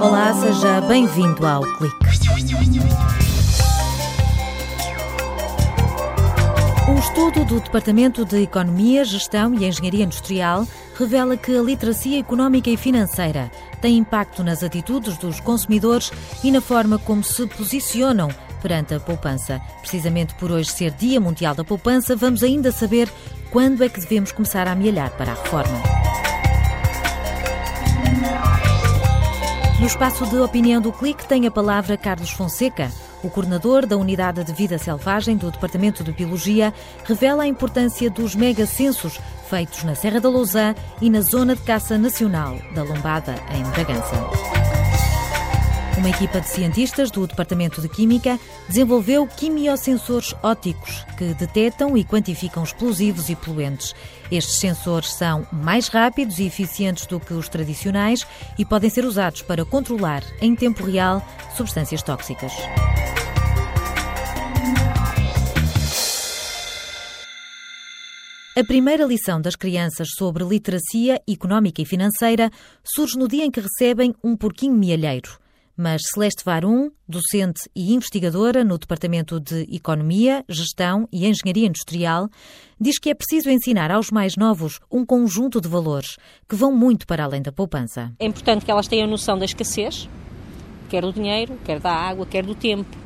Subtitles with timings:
[0.00, 1.96] Olá, seja bem-vindo ao Clique.
[6.88, 10.66] Um estudo do Departamento de Economia, Gestão e Engenharia Industrial
[10.98, 13.50] revela que a literacia económica e financeira
[13.82, 16.10] tem impacto nas atitudes dos consumidores
[16.42, 18.30] e na forma como se posicionam
[18.62, 19.60] perante a poupança.
[19.80, 23.12] Precisamente por hoje ser Dia Mundial da Poupança, vamos ainda saber
[23.50, 26.03] quando é que devemos começar a amealhar para a reforma.
[29.84, 32.90] No espaço de opinião do Clique tem a palavra Carlos Fonseca.
[33.22, 36.72] O coordenador da Unidade de Vida Selvagem do Departamento de Biologia
[37.04, 41.98] revela a importância dos megacensos feitos na Serra da Lousã e na Zona de Caça
[41.98, 44.73] Nacional da Lombada, em Bragança.
[45.96, 52.64] Uma equipa de cientistas do Departamento de Química desenvolveu quimiosensores ópticos que detectam e quantificam
[52.64, 53.94] explosivos e poluentes.
[54.30, 58.26] Estes sensores são mais rápidos e eficientes do que os tradicionais
[58.58, 61.24] e podem ser usados para controlar, em tempo real,
[61.56, 62.52] substâncias tóxicas.
[68.56, 72.50] A primeira lição das crianças sobre literacia económica e financeira
[72.84, 75.43] surge no dia em que recebem um porquinho mielheiro.
[75.76, 82.28] Mas Celeste Varum, docente e investigadora no Departamento de Economia, Gestão e Engenharia Industrial,
[82.80, 86.16] diz que é preciso ensinar aos mais novos um conjunto de valores
[86.48, 88.12] que vão muito para além da poupança.
[88.20, 90.08] É importante que elas tenham noção da escassez,
[90.88, 92.96] quer do dinheiro, quer da água, quer do tempo.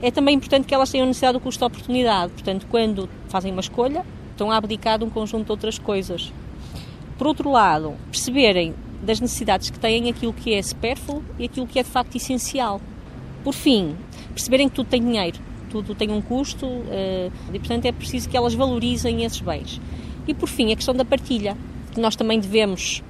[0.00, 3.60] É também importante que elas tenham necessidade do custo de oportunidade, portanto, quando fazem uma
[3.60, 6.32] escolha, estão a abdicar de um conjunto de outras coisas.
[7.18, 11.78] Por outro lado, perceberem das necessidades que têm aquilo que é supérfluo e aquilo que
[11.78, 12.80] é de facto essencial.
[13.44, 13.96] Por fim,
[14.30, 15.38] perceberem que tudo tem dinheiro,
[15.70, 19.80] tudo tem um custo uh, e, portanto, é preciso que elas valorizem esses bens.
[20.26, 21.56] E, por fim, a questão da partilha,
[21.92, 23.02] que nós também devemos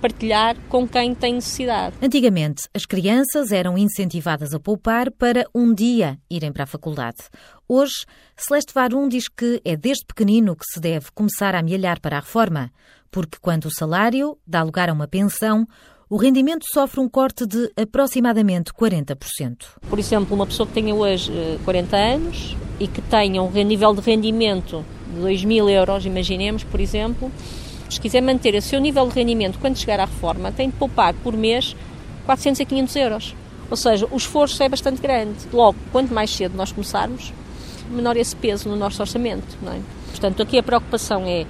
[0.00, 1.94] partilhar com quem tem necessidade.
[2.00, 7.18] Antigamente, as crianças eram incentivadas a poupar para um dia irem para a faculdade.
[7.68, 8.06] Hoje,
[8.36, 12.20] Celeste Varum diz que é desde pequenino que se deve começar a amealhar para a
[12.20, 12.72] reforma
[13.10, 15.66] porque quando o salário dá lugar a uma pensão,
[16.08, 19.56] o rendimento sofre um corte de aproximadamente 40%.
[19.88, 21.32] Por exemplo, uma pessoa que tenha hoje
[21.64, 24.84] 40 eh, anos e que tenha um nível de rendimento
[25.14, 27.30] de 2 mil euros, imaginemos, por exemplo,
[27.88, 31.14] se quiser manter o seu nível de rendimento quando chegar à reforma, tem de poupar
[31.14, 31.76] por mês
[32.26, 33.34] 400 a 500 euros.
[33.70, 35.38] Ou seja, o esforço é bastante grande.
[35.52, 37.32] Logo, quanto mais cedo nós começarmos,
[37.88, 39.56] menor esse peso no nosso orçamento.
[39.64, 39.80] É?
[40.10, 41.46] Portanto, aqui a preocupação é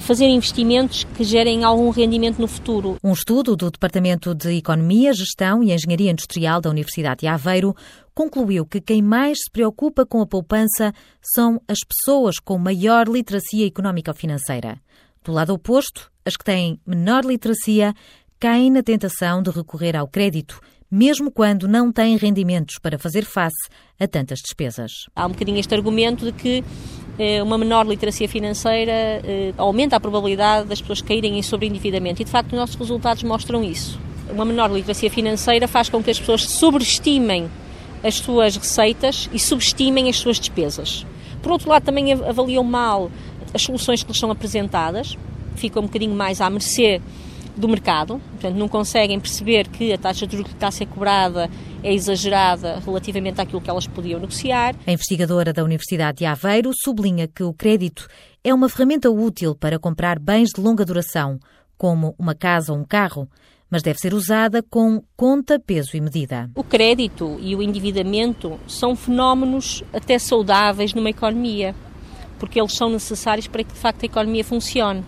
[0.00, 2.96] fazer investimentos que gerem algum rendimento no futuro.
[3.02, 7.74] Um estudo do Departamento de Economia, Gestão e Engenharia Industrial da Universidade de Aveiro
[8.14, 10.92] concluiu que quem mais se preocupa com a poupança
[11.22, 14.80] são as pessoas com maior literacia económica ou financeira.
[15.24, 17.94] Do lado oposto, as que têm menor literacia
[18.38, 20.60] caem na tentação de recorrer ao crédito,
[20.90, 23.68] mesmo quando não têm rendimentos para fazer face
[23.98, 24.92] a tantas despesas.
[25.14, 26.64] Há um bocadinho este argumento de que eh,
[27.42, 32.30] uma menor literacia financeira eh, aumenta a probabilidade das pessoas caírem em sobreendividamento e de
[32.30, 33.98] facto os nossos resultados mostram isso.
[34.30, 37.48] Uma menor literacia financeira faz com que as pessoas sobreestimem
[38.02, 41.06] as suas receitas e subestimem as suas despesas.
[41.42, 43.10] Por outro lado, também avaliam mal
[43.54, 45.16] as soluções que lhes são apresentadas,
[45.54, 47.00] ficam um bocadinho mais à mercê
[47.56, 50.86] do mercado, portanto não conseguem perceber que a taxa de juros que está a ser
[50.86, 51.50] cobrada
[51.82, 54.74] é exagerada relativamente àquilo que elas podiam negociar.
[54.86, 58.06] A investigadora da Universidade de Aveiro sublinha que o crédito
[58.44, 61.38] é uma ferramenta útil para comprar bens de longa duração,
[61.76, 63.28] como uma casa ou um carro,
[63.70, 66.50] mas deve ser usada com conta, peso e medida.
[66.54, 71.74] O crédito e o endividamento são fenómenos até saudáveis numa economia,
[72.38, 75.04] porque eles são necessários para que de facto a economia funcione.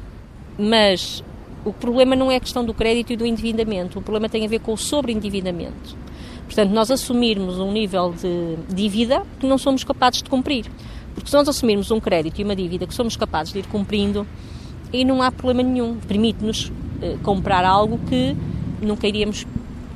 [0.59, 1.23] Mas
[1.69, 4.49] o problema não é a questão do crédito e do endividamento, o problema tem a
[4.49, 5.97] ver com o sobreendividamento.
[6.45, 10.67] Portanto, nós assumirmos um nível de dívida que não somos capazes de cumprir.
[11.15, 14.27] Porque se nós assumirmos um crédito e uma dívida que somos capazes de ir cumprindo,
[14.93, 15.97] e não há problema nenhum.
[15.97, 18.37] Permite-nos eh, comprar algo que
[18.81, 19.47] nunca iríamos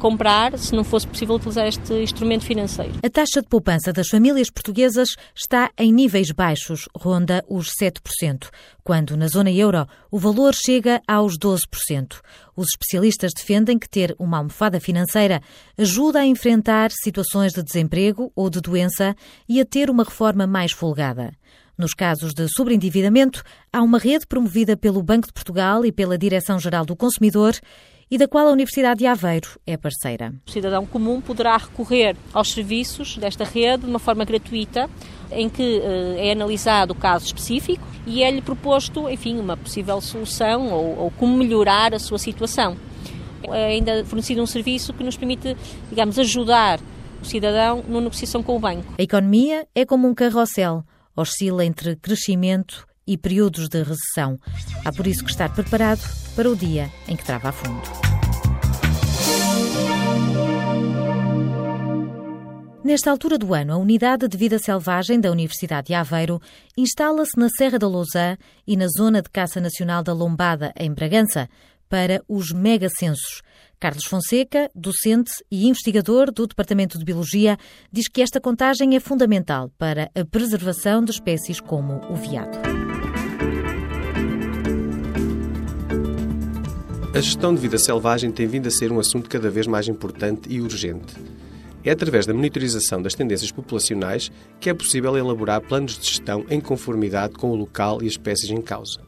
[0.03, 2.95] comprar se não fosse possível utilizar este instrumento financeiro.
[3.05, 8.49] A taxa de poupança das famílias portuguesas está em níveis baixos, ronda os 7%,
[8.83, 12.21] quando na zona euro o valor chega aos 12%.
[12.57, 15.41] Os especialistas defendem que ter uma almofada financeira
[15.79, 19.15] ajuda a enfrentar situações de desemprego ou de doença
[19.49, 21.33] e a ter uma reforma mais folgada.
[21.79, 26.85] Nos casos de sobreendividamento, há uma rede promovida pelo Banco de Portugal e pela Direção-Geral
[26.85, 27.55] do Consumidor
[28.13, 30.35] e da qual a Universidade de Aveiro é parceira.
[30.47, 34.91] O cidadão comum poderá recorrer aos serviços desta rede de uma forma gratuita,
[35.31, 40.71] em que eh, é analisado o caso específico e é-lhe proposto, enfim, uma possível solução
[40.71, 42.77] ou, ou como melhorar a sua situação.
[43.45, 45.57] É ainda fornecido um serviço que nos permite,
[45.89, 46.81] digamos, ajudar
[47.23, 48.93] o cidadão na negociação com o banco.
[48.99, 50.85] A economia é como um carrossel,
[51.17, 54.39] oscila entre crescimento e períodos de recessão.
[54.85, 56.01] Há por isso que estar preparado
[56.35, 57.83] para o dia em que trava a fundo.
[62.85, 66.41] Nesta altura do ano, a Unidade de Vida Selvagem da Universidade de Aveiro
[66.77, 68.37] instala-se na Serra da Lousã
[68.67, 71.49] e na Zona de Caça Nacional da Lombada, em Bragança,
[71.89, 73.43] para os megacensos.
[73.79, 77.57] Carlos Fonseca, docente e investigador do Departamento de Biologia,
[77.91, 82.92] diz que esta contagem é fundamental para a preservação de espécies como o veado.
[87.15, 90.49] A gestão de vida selvagem tem vindo a ser um assunto cada vez mais importante
[90.49, 91.15] e urgente.
[91.85, 96.59] É através da monitorização das tendências populacionais que é possível elaborar planos de gestão em
[96.59, 99.01] conformidade com o local e as espécies em causa.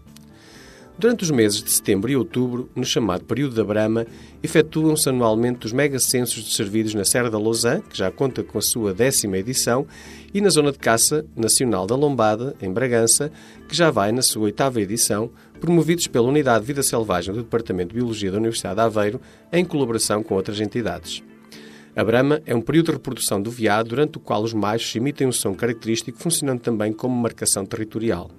[0.99, 4.07] Durante os meses de setembro e outubro, no chamado período da Brama,
[4.43, 8.95] efetuam-se anualmente os megacensos servidos na Serra da Lousã, que já conta com a sua
[8.95, 9.87] décima edição,
[10.33, 13.33] e na Zona de Caça Nacional da Lombada, em Bragança,
[13.69, 15.33] que já vai na sua oitava edição,
[15.65, 19.19] promovidos pela Unidade de Vida Selvagem do Departamento de Biologia da Universidade de Aveiro,
[19.51, 21.23] em colaboração com outras entidades.
[21.97, 25.27] A brama é um período de reprodução do veado durante o qual os machos emitem
[25.27, 28.31] um som característico, funcionando também como marcação territorial.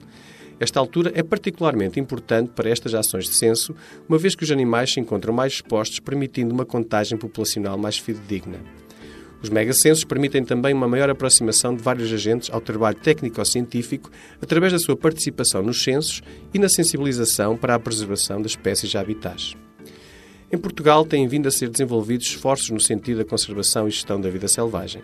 [0.60, 3.76] Esta altura é particularmente importante para estas ações de censo,
[4.08, 8.60] uma vez que os animais se encontram mais expostos, permitindo uma contagem populacional mais fidedigna.
[9.46, 14.10] Os megacensos permitem também uma maior aproximação de vários agentes ao trabalho técnico-científico
[14.42, 18.98] através da sua participação nos censos e na sensibilização para a preservação das espécies e
[18.98, 19.56] habitats.
[20.52, 24.32] Em Portugal têm vindo a ser desenvolvidos esforços no sentido da conservação e gestão da
[24.32, 25.04] vida selvagem.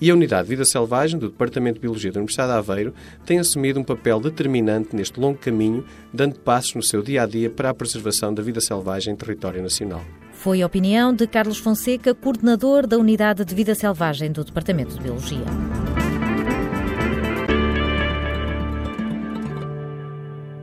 [0.00, 2.92] E a Unidade de Vida Selvagem do Departamento de Biologia da Universidade de Aveiro
[3.24, 7.48] tem assumido um papel determinante neste longo caminho, dando passos no seu dia a dia
[7.48, 10.04] para a preservação da vida selvagem em território nacional.
[10.46, 15.02] Foi a opinião de Carlos Fonseca, coordenador da Unidade de Vida Selvagem do Departamento de
[15.02, 15.44] Biologia.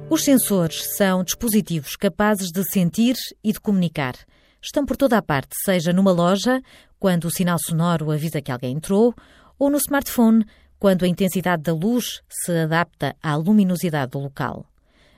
[0.09, 4.15] Os sensores são dispositivos capazes de sentir e de comunicar.
[4.61, 6.61] Estão por toda a parte, seja numa loja,
[6.97, 9.13] quando o sinal sonoro avisa que alguém entrou,
[9.59, 10.45] ou no smartphone,
[10.79, 14.65] quando a intensidade da luz se adapta à luminosidade do local.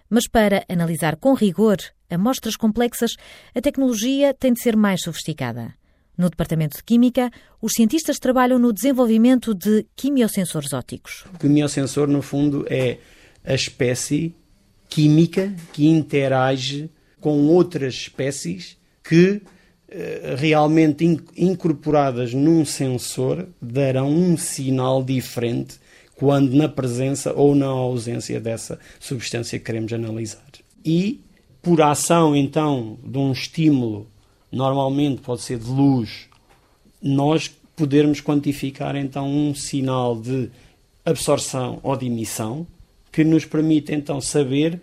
[0.10, 1.78] Mas para analisar com rigor
[2.10, 3.12] amostras complexas,
[3.54, 5.74] a tecnologia tem de ser mais sofisticada.
[6.18, 7.30] No Departamento de Química,
[7.62, 11.26] os cientistas trabalham no desenvolvimento de quimiosensores ópticos.
[11.34, 13.00] O quimiosensor, no fundo, é
[13.44, 14.34] a espécie
[14.88, 19.42] química que interage com outras espécies que
[19.90, 21.04] eh, realmente
[21.36, 25.80] incorporadas num sensor darão um sinal diferente
[26.16, 30.46] quando na presença ou na ausência dessa substância que queremos analisar.
[30.84, 31.20] E
[31.66, 34.06] por ação então de um estímulo,
[34.52, 36.28] normalmente pode ser de luz,
[37.02, 40.52] nós podermos quantificar então um sinal de
[41.04, 42.68] absorção ou de emissão
[43.12, 44.80] que nos permite então saber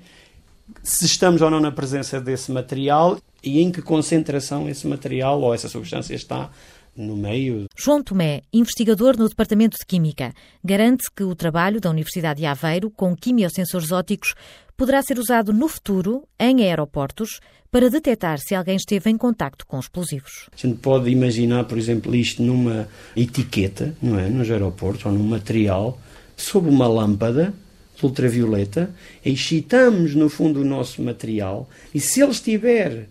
[0.82, 5.54] se estamos ou não na presença desse material e em que concentração esse material ou
[5.54, 6.50] essa substância está
[6.96, 7.66] no meio.
[7.76, 12.90] João Tomé, investigador no Departamento de Química, garante que o trabalho da Universidade de Aveiro
[12.90, 14.34] com quimiosensores ópticos
[14.76, 17.40] poderá ser usado no futuro em aeroportos
[17.70, 20.48] para detectar se alguém esteve em contacto com explosivos.
[20.52, 25.24] A gente pode imaginar, por exemplo, isto numa etiqueta, não é, nos aeroportos ou num
[25.24, 25.98] material
[26.36, 27.54] sob uma lâmpada
[28.02, 28.92] ultravioleta,
[29.24, 33.08] excitamos no fundo o nosso material e se ele estiver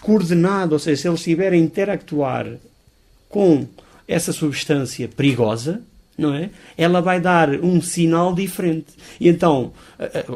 [0.00, 2.46] coordenado, ou seja, se ele estiver a interactuar
[3.32, 3.66] com
[4.06, 5.82] essa substância perigosa,
[6.18, 6.50] não é?
[6.76, 8.92] Ela vai dar um sinal diferente.
[9.18, 9.72] E então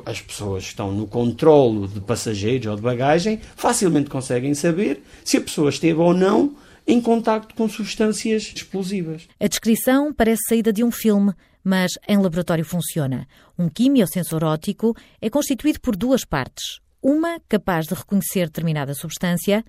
[0.07, 5.37] as pessoas que estão no controlo de passageiros ou de bagagem facilmente conseguem saber se
[5.37, 9.29] a pessoa esteve ou não em contacto com substâncias explosivas.
[9.39, 13.29] A descrição parece saída de um filme, mas em laboratório funciona.
[13.59, 16.81] Um quimiosensor óptico é constituído por duas partes.
[17.03, 19.63] Uma capaz de reconhecer determinada substância,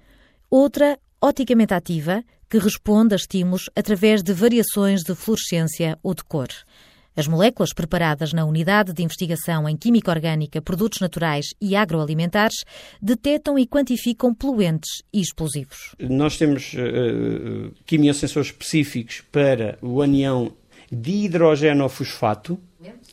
[0.49, 6.47] outra oticamente ativa, que responde a estímulos através de variações de fluorescência ou de cor.
[7.17, 12.63] As moléculas preparadas na Unidade de Investigação em Química Orgânica, Produtos Naturais e Agroalimentares
[13.01, 15.95] detectam e quantificam poluentes e explosivos.
[15.99, 20.53] Nós temos uh, quimiosensores específicos para o anião
[20.91, 22.59] de hidrogênio-fosfato.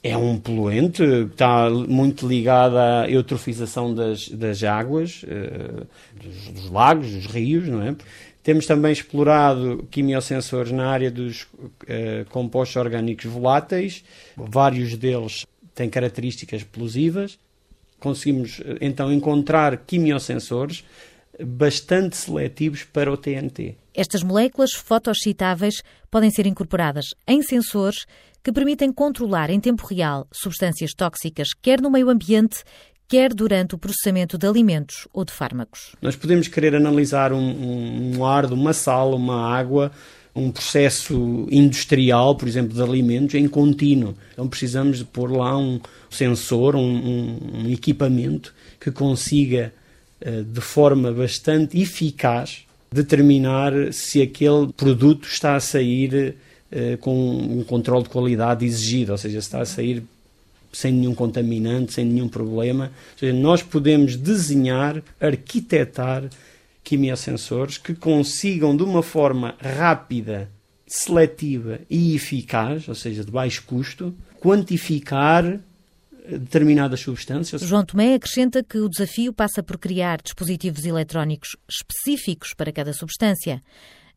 [0.03, 5.87] É um poluente que está muito ligado à eutrofização das, das águas, uh,
[6.23, 7.97] dos, dos, lagos, dos rios, não é?
[8.45, 14.05] Temos também explorado quimiosensores na área dos uh, compostos orgânicos voláteis,
[14.37, 17.39] vários deles têm características explosivas.
[17.99, 20.85] Conseguimos eh, então encontrar quimiosensores
[21.43, 23.77] bastante seletivos para o TNT.
[23.95, 28.05] Estas moléculas fotoscitáveis podem ser incorporadas em sensores
[28.43, 32.63] que permitem controlar em tempo real substâncias tóxicas, quer no meio ambiente,
[33.09, 35.95] quer durante o processamento de alimentos ou de fármacos.
[36.01, 39.93] Nós podemos querer analisar um, um, um ar de uma sala, uma água,
[40.35, 44.17] um processo industrial, por exemplo, de alimentos, em contínuo.
[44.33, 45.81] Então precisamos de pôr lá um
[46.11, 49.73] sensor, um, um equipamento que consiga,
[50.21, 56.37] eh, de forma bastante eficaz, determinar se aquele produto está a sair
[56.71, 60.03] eh, com um controle de qualidade exigido, ou seja, se está a sair
[60.75, 62.93] sem nenhum contaminante, sem nenhum problema.
[63.13, 66.29] Ou seja, nós podemos desenhar, arquitetar
[66.83, 70.51] quimiosensores que consigam, de uma forma rápida,
[70.87, 75.59] seletiva e eficaz, ou seja, de baixo custo, quantificar eh,
[76.39, 77.63] determinadas substâncias.
[77.63, 83.63] João Tomé acrescenta que o desafio passa por criar dispositivos eletrónicos específicos para cada substância.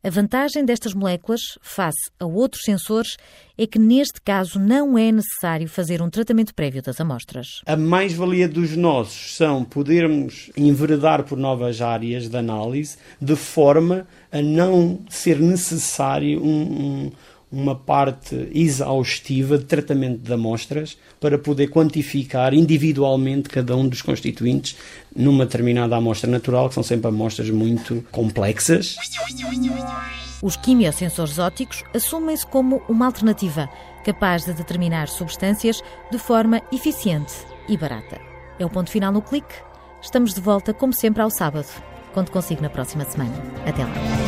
[0.02, 3.16] A vantagem destas moléculas, face a outros sensores,
[3.58, 7.62] é que neste caso não é necessário fazer um tratamento prévio das amostras.
[7.66, 14.40] A mais-valia dos nossos são podermos enveredar por novas áreas de análise de forma a
[14.40, 17.12] não ser necessário um, um
[17.50, 24.76] uma parte exaustiva de tratamento de amostras para poder quantificar individualmente cada um dos constituintes
[25.14, 28.96] numa determinada amostra natural, que são sempre amostras muito complexas.
[30.42, 33.68] Os quimiosensores ópticos assumem-se como uma alternativa
[34.04, 37.34] capaz de determinar substâncias de forma eficiente
[37.68, 38.20] e barata.
[38.58, 39.54] É o ponto final no clique.
[40.00, 41.68] Estamos de volta, como sempre, ao sábado.
[42.14, 43.34] Conto consigo na próxima semana.
[43.66, 44.27] Até lá.